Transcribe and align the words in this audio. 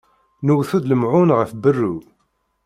Newwet-d 0.45 0.83
lemɛun 0.87 1.35
ɣef 1.39 1.51
berru. 1.61 1.95